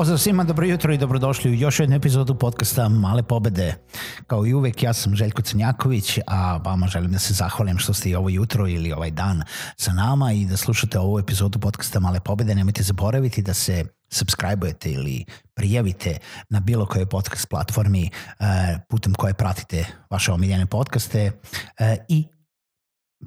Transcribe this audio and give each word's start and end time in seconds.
Pozdrav 0.00 0.18
svima, 0.18 0.44
dobro 0.44 0.66
jutro 0.66 0.92
i 0.92 0.98
dobrodošli 0.98 1.50
u 1.50 1.54
još 1.54 1.80
jednu 1.80 1.96
epizodu 1.96 2.34
podcasta 2.34 2.88
Male 2.88 3.22
pobede. 3.22 3.74
Kao 4.26 4.46
i 4.46 4.54
uvek, 4.54 4.82
ja 4.82 4.92
sam 4.92 5.14
Željko 5.14 5.42
Crnjaković, 5.42 6.18
a 6.26 6.56
vama 6.56 6.86
želim 6.86 7.12
da 7.12 7.18
se 7.18 7.34
zahvalim 7.34 7.78
što 7.78 7.94
ste 7.94 8.10
i 8.10 8.14
ovo 8.14 8.28
jutro 8.28 8.68
ili 8.68 8.92
ovaj 8.92 9.10
dan 9.10 9.42
sa 9.76 9.92
nama 9.92 10.32
i 10.32 10.44
da 10.44 10.56
slušate 10.56 10.98
ovu 10.98 11.18
epizodu 11.18 11.58
podcasta 11.58 12.00
Male 12.00 12.20
pobede. 12.20 12.54
Nemojte 12.54 12.82
zaboraviti 12.82 13.42
da 13.42 13.54
se 13.54 13.84
subscribe-ujete 14.12 14.92
ili 14.92 15.24
prijavite 15.54 16.18
na 16.48 16.60
bilo 16.60 16.86
kojoj 16.86 17.06
podcast 17.06 17.48
platformi 17.48 18.10
uh, 18.10 18.46
putem 18.88 19.14
koje 19.14 19.34
pratite 19.34 19.86
vaše 20.10 20.32
omiljene 20.32 20.66
podcaste 20.66 21.32
uh, 21.32 21.86
i 22.08 22.26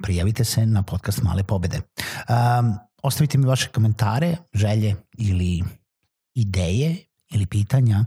prijavite 0.02 0.44
se 0.44 0.66
na 0.66 0.82
podcast 0.82 1.22
Male 1.22 1.42
pobede. 1.42 1.76
Um, 1.76 2.74
ostavite 3.02 3.38
mi 3.38 3.46
vaše 3.46 3.68
komentare, 3.68 4.36
želje 4.54 4.96
ili 5.18 5.62
ideje 6.34 6.96
ili 7.30 7.46
pitanja 7.46 8.04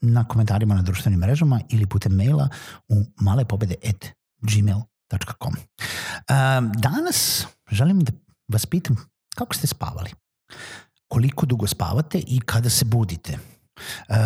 na 0.00 0.28
komentarima 0.28 0.74
na 0.74 0.82
društvenim 0.82 1.20
mrežama 1.20 1.60
ili 1.68 1.86
putem 1.86 2.12
maila 2.12 2.48
u 2.88 3.04
malepobede.gmail.com. 3.20 5.54
Danas 6.74 7.46
želim 7.70 8.00
da 8.00 8.12
vas 8.48 8.66
pitam 8.66 8.96
kako 9.38 9.54
ste 9.54 9.66
spavali? 9.66 10.10
Koliko 11.08 11.46
dugo 11.46 11.66
spavate 11.66 12.22
i 12.26 12.40
kada 12.40 12.70
se 12.70 12.84
budite? 12.84 13.38
Uh, 14.08 14.16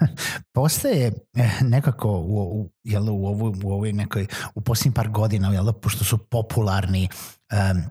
postaje 0.54 1.12
nekako 1.60 2.10
u, 2.10 2.60
u, 2.60 2.68
jel, 2.84 3.08
u, 3.08 3.26
ovu, 3.26 3.54
u 3.64 3.72
ovoj 3.72 3.92
nekoj, 3.92 4.26
u 4.54 4.60
posljednjih 4.60 4.94
par 4.94 5.08
godina, 5.08 5.52
jel, 5.52 5.72
pošto 5.72 6.04
su 6.04 6.18
popularni 6.18 7.08
um, 7.52 7.82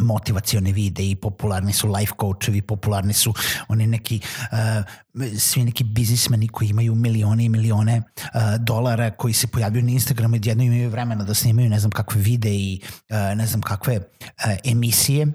motivacione 0.00 0.72
videi, 0.72 1.16
popularni 1.16 1.72
su 1.72 1.88
life 1.88 2.12
coachevi, 2.20 2.62
popularni 2.62 3.12
su 3.12 3.34
oni 3.68 3.86
neki 3.86 4.20
uh, 4.52 4.58
svi 5.38 5.64
neki 5.64 5.84
biznismeni 5.84 6.48
koji 6.48 6.68
imaju 6.68 6.94
milione 6.94 7.44
i 7.44 7.48
milione 7.48 7.98
uh, 7.98 8.40
dolara 8.60 9.10
koji 9.10 9.34
se 9.34 9.46
pojavljaju 9.46 9.84
na 9.84 9.90
Instagramu 9.90 10.36
i 10.36 10.40
jedno 10.44 10.64
imaju 10.64 10.90
vremena 10.90 11.24
da 11.24 11.34
snimaju 11.34 11.70
ne 11.70 11.78
znam 11.78 11.90
kakve 11.90 12.20
videi 12.20 12.60
i 12.60 12.80
uh, 13.10 13.16
ne 13.36 13.46
znam 13.46 13.62
kakve 13.62 13.98
uh, 13.98 14.04
emisije 14.64 15.26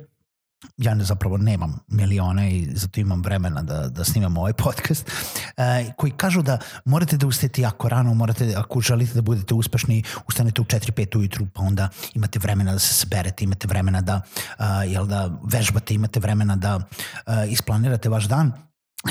ja 0.78 0.94
ne, 0.96 1.04
zapravo 1.04 1.38
nemam 1.38 1.80
milione 1.88 2.52
i 2.52 2.68
zato 2.76 3.00
imam 3.00 3.22
vremena 3.24 3.62
da, 3.62 3.88
da 3.90 4.04
snimam 4.04 4.38
ovaj 4.38 4.54
podcast, 4.54 5.12
uh, 5.58 5.94
koji 5.96 6.12
kažu 6.12 6.42
da 6.42 6.60
morate 6.86 7.18
da 7.18 7.28
ustajete 7.28 7.62
jako 7.62 7.90
rano, 7.90 8.14
morate, 8.14 8.54
ako 8.58 8.82
želite 8.82 9.14
da 9.14 9.22
budete 9.22 9.54
uspešni, 9.54 10.04
ustanete 10.28 10.62
u 10.62 10.66
4-5 10.66 11.18
ujutru, 11.18 11.48
pa 11.54 11.62
onda 11.62 11.90
imate 12.14 12.40
vremena 12.40 12.74
da 12.74 12.80
se 12.80 12.94
saberete, 12.94 13.44
imate 13.44 13.68
vremena 13.68 14.02
da, 14.02 14.22
uh, 14.60 14.66
jel 14.92 15.06
da 15.06 15.40
vežbate, 15.44 15.94
imate 15.94 16.20
vremena 16.20 16.56
da 16.56 16.76
uh, 16.76 16.84
isplanirate 17.52 18.10
vaš 18.10 18.26
dan, 18.26 18.52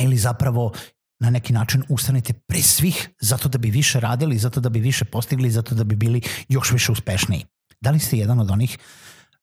ili 0.01 0.17
zapravo 0.17 0.73
na 1.21 1.31
neki 1.31 1.53
način 1.53 1.83
ustanete 1.89 2.33
pre 2.33 2.63
svih 2.63 3.09
zato 3.21 3.49
da 3.49 3.59
bi 3.59 3.71
više 3.71 4.01
radili, 4.01 4.39
zato 4.39 4.61
da 4.61 4.69
bi 4.69 4.81
više 4.81 5.05
postigli, 5.05 5.51
zato 5.51 5.75
da 5.75 5.85
bi 5.85 5.97
bili 5.97 6.21
još 6.49 6.73
više 6.73 6.93
uspešniji. 6.93 7.45
Da 7.81 7.91
li 7.91 7.99
ste 7.99 8.19
jedan 8.19 8.41
od 8.41 8.51
onih 8.51 8.79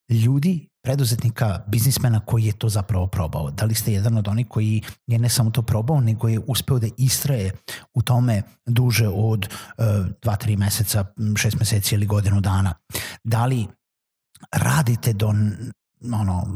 ljudi 0.09 0.72
preduzetnika, 0.83 1.63
biznismena 1.67 2.19
koji 2.19 2.45
je 2.45 2.53
to 2.53 2.69
zapravo 2.69 3.07
probao? 3.07 3.51
Da 3.51 3.65
li 3.65 3.75
ste 3.75 3.93
jedan 3.93 4.17
od 4.17 4.27
onih 4.27 4.47
koji 4.47 4.81
je 5.07 5.19
ne 5.19 5.29
samo 5.29 5.51
to 5.51 5.61
probao, 5.61 6.01
nego 6.01 6.27
je 6.27 6.39
uspeo 6.47 6.79
da 6.79 6.87
istraje 6.97 7.51
u 7.93 8.01
tome 8.01 8.41
duže 8.65 9.07
od 9.07 9.47
uh, 9.77 9.85
2-3 10.21 10.57
meseca, 10.57 11.05
6 11.17 11.59
meseci 11.59 11.95
ili 11.95 12.05
godinu 12.05 12.41
dana? 12.41 12.73
Da 13.23 13.45
li 13.45 13.67
radite 14.51 15.13
do 15.13 15.27
ono, 16.13 16.47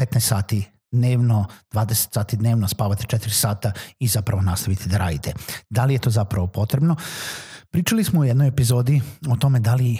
15 0.00 0.20
sati 0.20 0.64
dnevno, 0.92 1.46
20 1.72 2.12
sati 2.12 2.36
dnevno, 2.36 2.68
spavate 2.68 3.16
4 3.16 3.28
sata 3.28 3.72
i 3.98 4.08
zapravo 4.08 4.42
nastavite 4.42 4.88
da 4.88 4.98
radite. 4.98 5.32
Da 5.70 5.84
li 5.84 5.94
je 5.94 5.98
to 5.98 6.10
zapravo 6.10 6.46
potrebno? 6.46 6.96
Pričali 7.70 8.04
smo 8.04 8.20
u 8.20 8.24
jednoj 8.24 8.48
epizodi 8.48 9.02
o 9.28 9.36
tome 9.36 9.60
da 9.60 9.74
li 9.74 9.98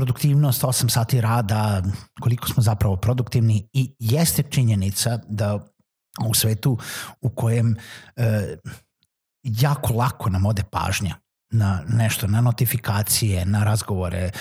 produktivnost, 0.00 0.62
8 0.62 0.88
sati 0.88 1.20
rada, 1.20 1.82
koliko 2.20 2.48
smo 2.48 2.62
zapravo 2.62 2.96
produktivni 2.96 3.68
i 3.72 3.94
jeste 3.98 4.42
činjenica 4.42 5.18
da 5.28 5.66
u 6.26 6.34
svetu 6.34 6.78
u 7.20 7.28
kojem 7.28 7.76
e, 8.16 8.56
jako 9.42 9.94
lako 9.94 10.30
nam 10.30 10.46
ode 10.46 10.62
pažnja 10.70 11.14
na 11.52 11.82
nešto, 11.88 12.26
na 12.26 12.40
notifikacije, 12.40 13.46
na 13.46 13.64
razgovore, 13.64 14.18
e, 14.18 14.32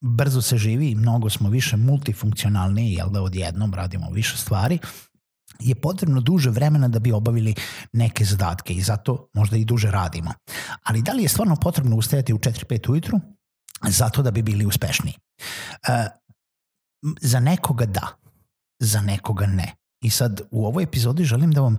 brzo 0.00 0.42
se 0.42 0.58
živi 0.58 0.90
i 0.90 0.94
mnogo 0.94 1.30
smo 1.30 1.50
više 1.50 1.76
multifunkcionalni, 1.76 2.92
jel 2.92 3.10
da 3.10 3.22
odjednom 3.22 3.74
radimo 3.74 4.10
više 4.10 4.36
stvari, 4.36 4.78
je 5.60 5.74
potrebno 5.74 6.20
duže 6.20 6.50
vremena 6.50 6.88
da 6.88 6.98
bi 6.98 7.12
obavili 7.12 7.54
neke 7.92 8.24
zadatke 8.24 8.74
i 8.74 8.82
zato 8.82 9.28
možda 9.34 9.56
i 9.56 9.64
duže 9.64 9.90
radimo. 9.90 10.32
Ali 10.82 11.02
da 11.02 11.12
li 11.12 11.22
je 11.22 11.28
stvarno 11.28 11.56
potrebno 11.56 11.96
ustajati 11.96 12.34
u 12.34 12.38
4-5 12.38 12.90
ujutru? 12.90 13.20
Zato 13.82 14.22
da 14.22 14.30
bi 14.30 14.42
bili 14.42 14.66
uspešni. 14.66 15.12
Uh, 15.88 16.06
za 17.20 17.40
nekoga 17.40 17.86
da, 17.86 18.08
za 18.78 19.00
nekoga 19.00 19.46
ne. 19.46 19.74
I 20.00 20.10
sad 20.10 20.40
u 20.50 20.66
ovoj 20.66 20.84
epizodi 20.84 21.24
želim 21.24 21.50
da 21.50 21.60
vam 21.60 21.78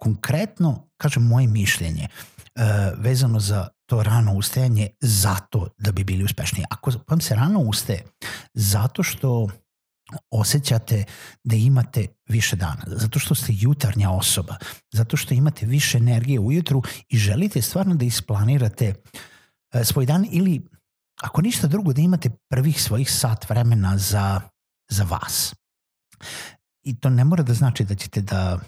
konkretno 0.00 0.88
kažem 0.96 1.22
moje 1.22 1.46
mišljenje 1.46 2.08
uh, 2.08 2.62
vezano 2.98 3.40
za 3.40 3.68
to 3.86 4.02
rano 4.02 4.34
ustajanje 4.34 4.88
zato 5.00 5.68
da 5.78 5.92
bi 5.92 6.04
bili 6.04 6.24
uspešni. 6.24 6.64
Ako 6.70 6.92
vam 7.08 7.20
se 7.20 7.34
rano 7.34 7.60
ustaje 7.60 8.04
zato 8.54 9.02
što 9.02 9.48
osjećate 10.30 11.04
da 11.44 11.56
imate 11.56 12.06
više 12.28 12.56
dana, 12.56 12.82
zato 12.86 13.18
što 13.18 13.34
ste 13.34 13.52
jutarnja 13.56 14.10
osoba, 14.10 14.56
zato 14.92 15.16
što 15.16 15.34
imate 15.34 15.66
više 15.66 15.98
energije 15.98 16.40
ujutru 16.40 16.82
i 17.08 17.18
želite 17.18 17.62
stvarno 17.62 17.94
da 17.94 18.04
isplanirate 18.04 18.94
uh, 18.94 19.80
svoj 19.82 20.06
dan 20.06 20.26
ili 20.30 20.62
ako 21.22 21.40
ništa 21.42 21.66
drugo, 21.66 21.92
da 21.92 22.00
imate 22.02 22.30
prvih 22.50 22.82
svojih 22.82 23.10
sat 23.12 23.48
vremena 23.50 23.98
za, 23.98 24.40
za 24.90 25.04
vas. 25.04 25.54
I 26.82 27.00
to 27.00 27.10
ne 27.10 27.24
mora 27.24 27.42
da 27.42 27.54
znači 27.54 27.84
da 27.84 27.94
ćete 27.94 28.20
da 28.20 28.58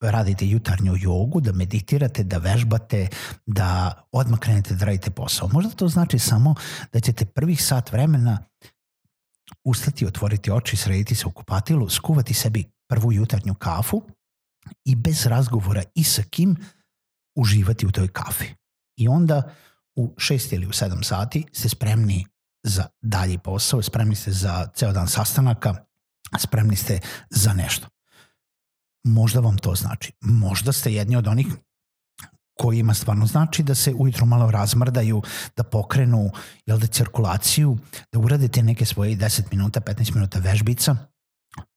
radite 0.00 0.46
jutarnju 0.46 0.94
jogu, 0.96 1.40
da 1.40 1.52
meditirate, 1.52 2.22
da 2.24 2.38
vežbate, 2.38 3.08
da 3.46 4.02
odmah 4.12 4.38
krenete 4.38 4.74
da 4.74 4.84
radite 4.84 5.10
posao. 5.10 5.48
Možda 5.52 5.70
to 5.70 5.88
znači 5.88 6.18
samo 6.18 6.54
da 6.92 7.00
ćete 7.00 7.24
prvih 7.24 7.64
sat 7.64 7.92
vremena 7.92 8.38
ustati, 9.64 10.06
otvoriti 10.06 10.50
oči, 10.50 10.76
srediti 10.76 11.14
se 11.14 11.26
u 11.26 11.30
kupatilu, 11.30 11.88
skuvati 11.88 12.34
sebi 12.34 12.64
prvu 12.88 13.12
jutarnju 13.12 13.54
kafu 13.54 14.02
i 14.84 14.94
bez 14.94 15.26
razgovora 15.26 15.82
i 15.94 16.04
sa 16.04 16.22
kim 16.22 16.56
uživati 17.36 17.86
u 17.86 17.90
toj 17.90 18.08
kafi. 18.08 18.46
I 18.96 19.08
onda 19.08 19.54
u 19.98 20.14
6 20.16 20.54
ili 20.54 20.66
u 20.66 20.70
7 20.70 21.02
sati 21.02 21.44
ste 21.52 21.68
spremni 21.68 22.26
za 22.62 22.86
dalji 23.02 23.38
posao, 23.38 23.82
spremni 23.82 24.14
ste 24.14 24.32
za 24.32 24.66
ceo 24.74 24.92
dan 24.92 25.08
sastanaka, 25.08 25.74
spremni 26.38 26.76
ste 26.76 27.00
za 27.30 27.52
nešto. 27.52 27.88
Možda 29.04 29.40
vam 29.40 29.58
to 29.58 29.74
znači. 29.74 30.12
Možda 30.20 30.72
ste 30.72 30.92
jedni 30.92 31.16
od 31.16 31.26
onih 31.26 31.46
kojima 32.58 32.94
stvarno 32.94 33.26
znači 33.26 33.62
da 33.62 33.74
se 33.74 33.94
ujutro 33.98 34.26
malo 34.26 34.50
razmrdaju, 34.50 35.22
da 35.56 35.62
pokrenu 35.62 36.30
jel 36.66 36.78
da, 36.78 36.86
cirkulaciju, 36.86 37.78
da 38.12 38.18
uradite 38.18 38.62
neke 38.62 38.84
svoje 38.84 39.16
10 39.16 39.42
minuta, 39.50 39.80
15 39.80 40.14
minuta 40.14 40.38
vežbica, 40.38 40.96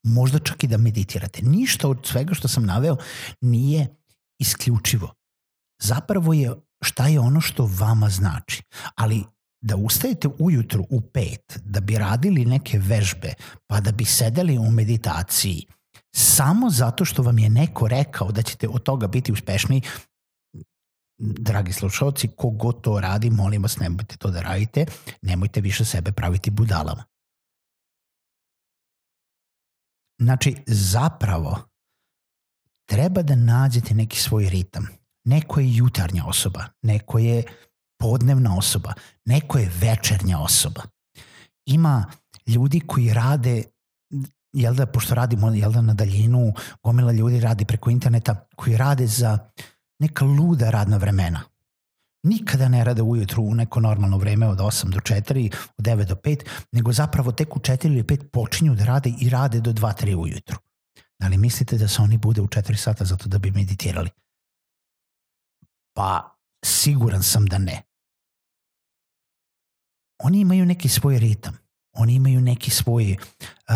možda 0.04 0.40
čak 0.40 0.64
i 0.64 0.68
da 0.68 0.78
meditirate. 0.78 1.42
Ništa 1.42 1.88
od 1.88 2.08
svega 2.08 2.34
što 2.34 2.48
sam 2.48 2.66
naveo 2.66 2.98
nije 3.42 3.88
isključivo. 4.40 5.14
Zapravo 5.82 6.34
je 6.34 6.56
šta 6.82 7.08
je 7.08 7.20
ono 7.20 7.42
što 7.42 7.70
vama 7.80 8.10
znači. 8.10 8.64
Ali 8.96 9.24
da 9.62 9.76
ustajete 9.76 10.28
ujutru 10.40 10.86
u 10.90 11.02
pet, 11.02 11.60
da 11.64 11.80
bi 11.80 11.98
radili 11.98 12.46
neke 12.46 12.80
vežbe, 12.80 13.34
pa 13.68 13.80
da 13.80 13.92
bi 13.92 14.06
sedeli 14.06 14.58
u 14.58 14.72
meditaciji, 14.72 15.66
samo 16.16 16.70
zato 16.70 17.06
što 17.06 17.24
vam 17.24 17.40
je 17.40 17.50
neko 17.50 17.88
rekao 17.88 18.32
da 18.32 18.42
ćete 18.42 18.68
od 18.68 18.84
toga 18.84 19.08
biti 19.08 19.32
uspešniji, 19.32 19.82
dragi 21.20 21.74
slušalci, 21.74 22.28
kogo 22.28 22.72
to 22.72 23.00
radi, 23.00 23.30
molim 23.30 23.62
vas, 23.62 23.78
nemojte 23.80 24.18
to 24.18 24.32
da 24.32 24.42
radite, 24.42 24.86
nemojte 25.22 25.62
više 25.62 25.86
sebe 25.86 26.12
praviti 26.12 26.50
budalama. 26.50 27.04
Znači, 30.22 30.56
zapravo, 30.68 31.58
treba 32.86 33.22
da 33.22 33.36
nađete 33.36 33.94
neki 33.94 34.20
svoj 34.20 34.50
ritam. 34.50 35.01
Neko 35.26 35.60
je 35.60 35.76
jutarnja 35.76 36.26
osoba, 36.26 36.66
neko 36.82 37.20
je 37.20 37.44
podnevna 38.00 38.58
osoba, 38.58 38.94
neko 39.26 39.58
je 39.58 39.72
večernja 39.82 40.40
osoba. 40.40 40.82
Ima 41.66 42.06
ljudi 42.48 42.80
koji 42.80 43.14
rade 43.14 43.64
jel 44.54 44.74
da, 44.74 44.86
pošto 44.86 45.16
radimo 45.16 45.54
jel 45.54 45.72
da, 45.72 45.82
na 45.82 45.94
daljinu, 45.94 46.54
gomila 46.84 47.12
ljudi 47.12 47.40
radi 47.40 47.66
preko 47.66 47.90
interneta, 47.90 48.48
koji 48.56 48.78
rade 48.78 49.08
za 49.08 49.38
neka 50.00 50.26
luda 50.26 50.70
radna 50.70 50.98
vremena. 50.98 51.42
Nikada 52.24 52.68
ne 52.70 52.84
rade 52.84 53.02
ujutru 53.02 53.44
u 53.44 53.56
neko 53.56 53.80
normalno 53.80 54.18
vreme 54.18 54.48
od 54.48 54.58
8 54.58 54.90
do 54.90 55.00
4, 55.00 55.54
od 55.78 55.86
9 55.86 56.06
do 56.06 56.16
5, 56.16 56.46
nego 56.72 56.94
zapravo 56.94 57.32
tek 57.32 57.56
u 57.56 57.60
4 57.60 57.86
ili 57.86 58.04
5 58.04 58.24
počinju 58.24 58.76
da 58.76 58.86
rade 58.86 59.14
i 59.20 59.30
rade 59.30 59.60
do 59.60 59.72
2-3 59.72 60.16
ujutru. 60.16 60.58
Da 61.20 61.28
li 61.28 61.38
mislite 61.38 61.78
da 61.78 61.88
se 61.88 62.02
oni 62.02 62.18
bude 62.18 62.42
u 62.42 62.48
4 62.48 62.76
sata 62.76 63.06
zato 63.06 63.30
da 63.30 63.38
bi 63.38 63.52
meditirali? 63.52 64.10
Pa 65.94 66.38
siguran 66.66 67.24
sam 67.24 67.46
da 67.46 67.58
ne. 67.58 67.82
Oni 70.24 70.40
imaju 70.40 70.66
neki 70.66 70.90
svoj 70.90 71.20
ritam. 71.20 71.58
Oni 71.94 72.14
imaju 72.14 72.42
neki 72.42 72.72
svoj 72.72 73.12
uh, 73.12 73.76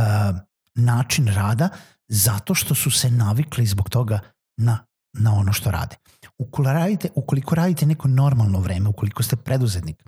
način 0.76 1.28
rada 1.28 1.70
zato 2.08 2.56
što 2.56 2.76
su 2.76 2.92
se 2.92 3.12
navikli 3.12 3.66
zbog 3.66 3.90
toga 3.90 4.20
na, 4.58 4.86
na 5.14 5.34
ono 5.34 5.54
što 5.54 5.72
rade. 5.72 5.96
Ukoliko 6.38 6.74
radite, 6.74 7.10
ukoliko 7.16 7.56
radite 7.56 7.86
neko 7.86 8.08
normalno 8.08 8.60
vreme, 8.60 8.90
ukoliko 8.90 9.24
ste 9.24 9.36
preduzetnik, 9.36 10.04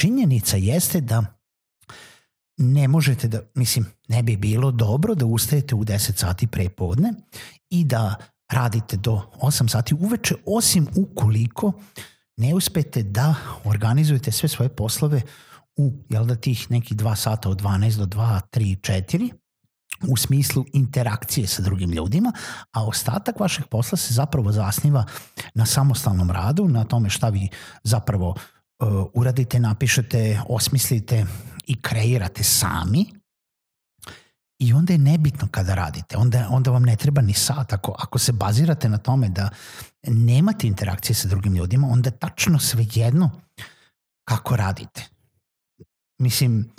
činjenica 0.00 0.56
jeste 0.56 1.00
da 1.00 1.24
ne 2.56 2.88
možete 2.88 3.28
da, 3.28 3.40
mislim, 3.54 3.86
ne 4.08 4.22
bi 4.22 4.36
bilo 4.36 4.70
dobro 4.70 5.14
da 5.14 5.26
ustajete 5.26 5.74
u 5.74 5.84
10 5.84 6.16
sati 6.16 6.46
pre 6.46 6.68
podne 6.68 7.12
i 7.70 7.84
da 7.84 8.14
radite 8.52 8.96
do 8.96 9.22
8 9.40 9.68
sati 9.68 9.94
uveče, 9.94 10.34
osim 10.46 10.86
ukoliko 10.96 11.72
ne 12.36 12.54
uspete 12.54 13.02
da 13.02 13.34
organizujete 13.64 14.32
sve 14.32 14.48
svoje 14.48 14.68
poslove 14.68 15.22
u, 15.76 15.92
jel 16.08 16.24
da, 16.26 16.34
tih 16.34 16.70
nekih 16.70 16.96
2 16.96 17.16
sata 17.16 17.48
od 17.50 17.62
12 17.62 17.96
do 17.96 18.06
2, 18.06 18.40
3, 18.52 18.92
4, 18.92 19.32
u 20.08 20.16
smislu 20.16 20.64
interakcije 20.72 21.46
sa 21.46 21.62
drugim 21.62 21.90
ljudima, 21.90 22.32
a 22.72 22.84
ostatak 22.86 23.40
vašeg 23.40 23.66
posla 23.66 23.98
se 23.98 24.14
zapravo 24.14 24.52
zasniva 24.52 25.04
na 25.54 25.66
samostalnom 25.66 26.30
radu, 26.30 26.68
na 26.68 26.84
tome 26.84 27.10
šta 27.10 27.28
vi 27.28 27.48
zapravo 27.84 28.28
uh, 28.28 28.88
uradite, 29.14 29.60
napišete, 29.60 30.40
osmislite 30.48 31.26
i 31.66 31.82
kreirate 31.82 32.44
sami 32.44 33.21
i 34.62 34.72
onda 34.72 34.92
je 34.92 34.98
nebitno 34.98 35.48
kada 35.50 35.74
radite, 35.74 36.16
onda, 36.16 36.46
onda 36.50 36.70
vam 36.70 36.82
ne 36.82 36.96
treba 36.96 37.22
ni 37.22 37.34
sat. 37.34 37.72
Ako, 37.72 37.94
ako 37.98 38.18
se 38.18 38.32
bazirate 38.32 38.88
na 38.88 38.98
tome 38.98 39.28
da 39.28 39.48
nemate 40.06 40.66
interakcije 40.66 41.14
sa 41.14 41.28
drugim 41.28 41.54
ljudima, 41.54 41.88
onda 41.88 42.08
je 42.08 42.18
tačno 42.18 42.58
sve 42.58 42.86
jedno 42.94 43.30
kako 44.24 44.56
radite. 44.56 45.02
Mislim, 46.18 46.72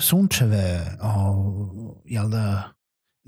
sunčeve, 0.00 0.96
o, 1.02 2.00
jel 2.04 2.28
da, 2.28 2.72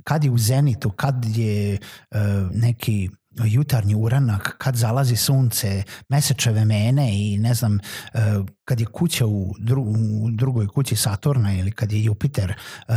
kad 0.05 0.25
je 0.25 0.31
u 0.31 0.39
zenitu, 0.39 0.91
kad 0.91 1.25
je 1.25 1.79
uh, 2.11 2.19
neki 2.53 3.11
jutarnji 3.45 3.95
uranak, 3.95 4.55
kad 4.59 4.77
zalazi 4.77 5.17
sunce, 5.17 5.83
mesečeve 6.09 6.65
mene 6.65 7.19
i 7.19 7.39
ne 7.39 7.55
znam, 7.55 7.75
uh, 7.75 8.21
kad 8.65 8.81
je 8.81 8.87
kuća 8.87 9.27
u, 9.27 9.55
dru, 9.59 9.83
u 9.83 10.31
drugoj 10.31 10.69
kući 10.69 10.97
Saturna 10.97 11.55
ili 11.55 11.71
kad 11.71 11.93
je 11.93 12.05
Jupiter 12.05 12.55
uh, 12.89 12.95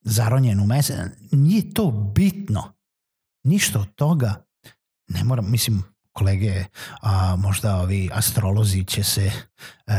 zaronjen 0.00 0.60
u 0.60 0.66
mesec, 0.66 0.96
nije 1.32 1.74
to 1.74 1.90
bitno. 1.90 2.72
Ništa 3.44 3.80
od 3.80 3.94
toga 3.94 4.44
ne 5.08 5.24
moram, 5.24 5.50
mislim, 5.50 5.82
kolege, 6.12 6.64
a, 7.02 7.36
možda 7.36 7.76
ovi 7.76 8.10
astrolozi 8.12 8.84
će 8.84 9.04
se 9.04 9.30
uh, 9.86 9.94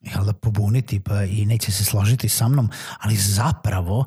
jel 0.00 0.24
da, 0.24 0.32
pobuniti 0.32 1.00
pa 1.00 1.24
i 1.24 1.46
neće 1.46 1.72
se 1.72 1.84
složiti 1.84 2.28
sa 2.28 2.48
mnom, 2.48 2.70
ali 3.00 3.16
zapravo 3.16 4.04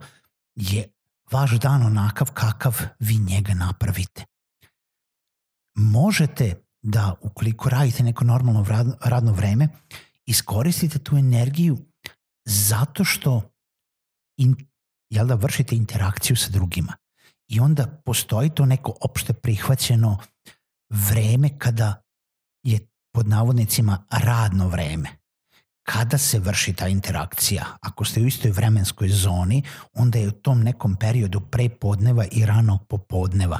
je 0.56 0.88
vaš 1.32 1.52
dan 1.52 1.84
onakav 1.84 2.32
kakav 2.34 2.78
vi 3.00 3.18
njega 3.18 3.54
napravite. 3.54 4.26
Možete 5.80 6.64
da, 6.82 7.14
ukoliko 7.22 7.70
radite 7.70 8.04
neko 8.04 8.24
normalno 8.24 8.66
radno 9.04 9.32
vreme, 9.32 9.68
iskoristite 10.26 11.00
tu 11.00 11.18
energiju 11.18 11.78
zato 12.46 13.04
što 13.04 13.52
in, 14.38 14.56
jel 15.10 15.28
da, 15.28 15.36
vršite 15.36 15.76
interakciju 15.76 16.36
sa 16.36 16.50
drugima. 16.50 16.94
I 17.48 17.60
onda 17.60 17.88
postoji 18.06 18.50
to 18.50 18.66
neko 18.66 18.94
opšte 19.02 19.34
prihvaćeno 19.34 20.18
vreme 20.90 21.60
kada 21.60 22.02
je 22.64 22.80
pod 23.14 23.28
navodnicima 23.28 24.06
radno 24.12 24.68
vreme 24.68 25.10
kada 25.84 26.18
se 26.18 26.40
vrši 26.40 26.74
ta 26.74 26.88
interakcija. 26.88 27.66
Ako 27.82 28.06
ste 28.06 28.22
u 28.22 28.28
istoj 28.28 28.52
vremenskoj 28.52 29.10
zoni, 29.10 29.64
onda 29.94 30.20
je 30.20 30.28
u 30.28 30.32
tom 30.32 30.62
nekom 30.64 30.96
periodu 30.96 31.40
pre 31.40 31.70
podneva 31.70 32.26
i 32.32 32.46
ranog 32.46 32.88
popodneva. 32.88 33.60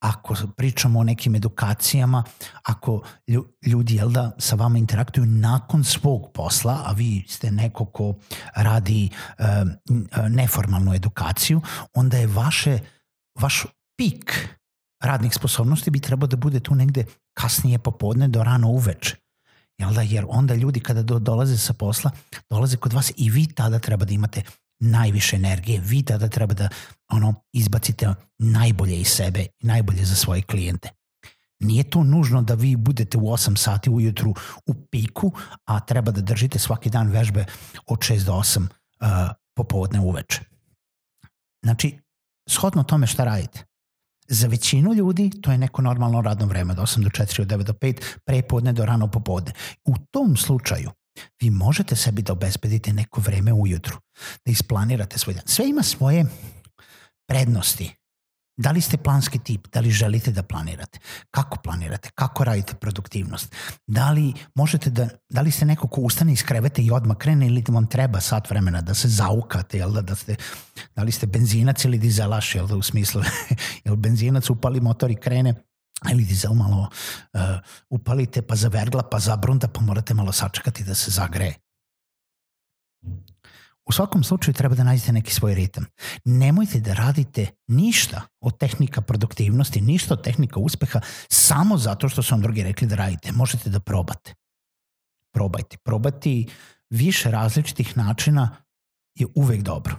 Ako 0.00 0.34
pričamo 0.56 1.00
o 1.00 1.04
nekim 1.04 1.34
edukacijama, 1.34 2.24
ako 2.62 3.02
ljudi 3.66 3.94
jel 3.94 4.10
da, 4.10 4.30
sa 4.38 4.56
vama 4.56 4.78
interaktuju 4.78 5.26
nakon 5.26 5.84
svog 5.84 6.32
posla, 6.34 6.82
a 6.86 6.92
vi 6.92 7.24
ste 7.28 7.50
neko 7.50 7.84
ko 7.84 8.14
radi 8.54 9.08
e, 9.38 9.44
neformalnu 10.28 10.94
edukaciju, 10.94 11.60
onda 11.94 12.16
je 12.16 12.26
vaše, 12.26 12.78
vaš 13.40 13.64
pik 13.96 14.48
radnih 15.02 15.34
sposobnosti 15.34 15.90
bi 15.90 16.00
trebao 16.00 16.26
da 16.26 16.36
bude 16.36 16.60
tu 16.60 16.74
negde 16.74 17.04
kasnije 17.34 17.78
popodne 17.78 18.28
do 18.28 18.44
rano 18.44 18.68
uveče 18.68 19.16
Jel 19.80 19.94
da? 19.94 20.02
Jer 20.02 20.24
onda 20.28 20.54
ljudi 20.54 20.80
kada 20.80 21.02
do, 21.02 21.18
dolaze 21.18 21.58
sa 21.58 21.72
posla, 21.72 22.10
dolaze 22.50 22.76
kod 22.76 22.92
vas 22.92 23.12
i 23.16 23.30
vi 23.30 23.46
tada 23.46 23.78
treba 23.78 24.04
da 24.04 24.14
imate 24.14 24.42
najviše 24.80 25.36
energije, 25.36 25.80
vi 25.84 26.02
tada 26.02 26.28
treba 26.28 26.54
da 26.54 26.68
ono 27.08 27.34
izbacite 27.52 28.14
najbolje 28.38 29.00
iz 29.00 29.08
sebe, 29.08 29.46
najbolje 29.60 30.04
za 30.04 30.14
svoje 30.14 30.42
klijente. 30.42 30.88
Nije 31.60 31.90
to 31.90 32.04
nužno 32.04 32.42
da 32.42 32.54
vi 32.54 32.76
budete 32.76 33.18
u 33.18 33.20
8 33.20 33.56
sati 33.56 33.90
ujutru 33.90 34.34
u 34.66 34.74
piku, 34.90 35.32
a 35.64 35.80
treba 35.80 36.12
da 36.12 36.20
držite 36.20 36.58
svaki 36.58 36.90
dan 36.90 37.10
vežbe 37.10 37.44
od 37.86 37.98
6 37.98 38.24
do 38.24 38.32
8 38.32 38.60
uh, 38.60 39.06
popodne 39.54 40.00
uveče. 40.00 40.40
Znači, 41.64 41.98
shodno 42.48 42.82
tome 42.82 43.06
šta 43.06 43.24
radite. 43.24 43.64
Za 44.28 44.46
većinu 44.46 44.94
ljudi 44.94 45.30
to 45.42 45.52
je 45.52 45.58
neko 45.58 45.82
normalno 45.82 46.20
radno 46.20 46.46
vreme, 46.46 46.72
od 46.72 46.78
8 46.78 47.02
do 47.02 47.08
4, 47.08 47.42
od 47.42 47.48
9 47.48 47.62
do 47.62 47.72
5, 47.72 48.02
prepodne 48.24 48.72
do 48.72 48.84
rano 48.84 49.10
popodne. 49.10 49.52
U 49.84 49.94
tom 50.10 50.36
slučaju 50.36 50.90
vi 51.40 51.50
možete 51.50 51.96
sebi 51.96 52.22
da 52.22 52.32
obezbedite 52.32 52.92
neko 52.92 53.20
vreme 53.20 53.52
ujutru, 53.52 53.96
da 54.44 54.52
isplanirate 54.52 55.18
svoj 55.18 55.34
dan. 55.34 55.44
Sve 55.46 55.68
ima 55.68 55.82
svoje 55.82 56.26
prednosti 57.28 58.00
Da 58.60 58.70
li 58.70 58.80
ste 58.80 58.96
planski 58.96 59.38
tip? 59.38 59.68
Da 59.72 59.80
li 59.80 59.90
želite 59.90 60.32
da 60.32 60.42
planirate? 60.42 60.98
Kako 61.30 61.58
planirate? 61.64 62.10
Kako 62.14 62.44
radite 62.44 62.74
produktivnost? 62.74 63.54
Da 63.86 64.10
li 64.10 64.32
možete 64.54 64.90
da, 64.90 65.08
da 65.28 65.40
li 65.40 65.50
ste 65.50 65.64
neko 65.64 65.88
ko 65.88 66.00
ustane 66.00 66.32
iz 66.32 66.42
kreveta 66.44 66.82
i 66.82 66.90
odmah 66.90 67.16
krene 67.16 67.46
ili 67.46 67.64
vam 67.68 67.86
treba 67.86 68.20
sat 68.20 68.50
vremena 68.50 68.80
da 68.80 68.94
se 68.94 69.08
zaukate, 69.08 69.78
jel 69.78 69.92
da, 69.92 70.02
da 70.02 70.14
ste, 70.14 70.36
da 70.96 71.02
li 71.02 71.12
ste 71.12 71.26
benzinac 71.26 71.84
ili 71.84 71.98
dizelaš, 71.98 72.54
jel 72.54 72.66
da 72.66 72.76
u 72.76 72.82
smislu, 72.82 73.22
jel 73.84 73.96
benzinac 73.96 74.50
upali 74.50 74.80
motor 74.80 75.10
i 75.10 75.16
krene, 75.16 75.54
ili 76.12 76.24
dizel 76.24 76.52
malo 76.52 76.88
uh, 77.32 77.40
upalite 77.90 78.42
pa 78.42 78.56
zavergla 78.56 79.02
pa 79.10 79.18
zabrunda 79.18 79.68
pa 79.68 79.80
morate 79.80 80.14
malo 80.14 80.32
sačekati 80.32 80.84
da 80.84 80.94
se 80.94 81.10
zagreje. 81.10 81.54
U 83.90 83.92
svakom 83.92 84.24
slučaju 84.24 84.54
treba 84.54 84.74
da 84.74 84.84
nađete 84.84 85.12
neki 85.12 85.34
svoj 85.34 85.54
ritam. 85.54 85.86
Nemojte 86.24 86.80
da 86.80 86.94
radite 86.94 87.46
ništa 87.66 88.22
od 88.40 88.58
tehnika 88.58 89.00
produktivnosti, 89.00 89.80
ništa 89.80 90.14
od 90.14 90.22
tehnika 90.24 90.60
uspeha 90.60 91.00
samo 91.28 91.78
zato 91.78 92.08
što 92.08 92.22
su 92.22 92.34
vam 92.34 92.42
drugi 92.42 92.62
rekli 92.62 92.86
da 92.86 92.96
radite. 92.96 93.32
Možete 93.32 93.70
da 93.70 93.80
probate. 93.80 94.34
Probajte. 95.32 95.76
Probati 95.84 96.48
više 96.90 97.30
različitih 97.30 97.96
načina 97.96 98.56
je 99.14 99.26
uvek 99.34 99.62
dobro. 99.62 99.96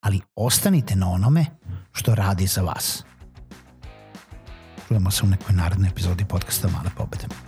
Ali 0.00 0.20
ostanite 0.34 0.96
na 0.96 1.10
onome 1.10 1.46
što 1.92 2.14
radi 2.14 2.46
za 2.46 2.62
vas. 2.62 3.04
Čujemo 4.88 5.10
se 5.10 5.24
u 5.24 5.28
nekoj 5.28 5.54
narednoj 5.54 5.88
epizodi 5.88 6.24
podcasta 6.24 6.68
Male 6.68 6.90
pobede. 6.96 7.47